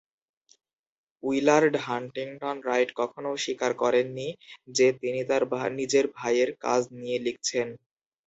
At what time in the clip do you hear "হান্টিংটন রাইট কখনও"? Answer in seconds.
1.85-3.31